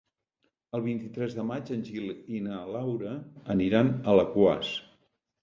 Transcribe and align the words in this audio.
El 0.77 0.83
vint-i-tres 0.85 1.35
de 1.39 1.45
maig 1.49 1.69
en 1.75 1.83
Gil 1.89 2.07
i 2.39 2.41
na 2.47 2.63
Laura 2.77 3.13
aniran 3.57 3.93
a 3.93 4.17
Alaquàs. 4.17 4.75